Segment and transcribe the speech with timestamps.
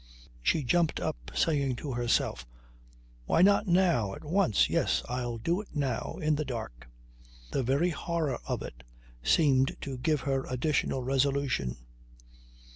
[0.41, 2.47] She jumped up saying to herself:
[3.25, 4.15] "Why not now?
[4.15, 4.67] At once!
[4.67, 5.03] Yes.
[5.07, 6.87] I'll do it now in the dark!"
[7.51, 8.81] The very horror of it
[9.21, 11.77] seemed to give her additional resolution.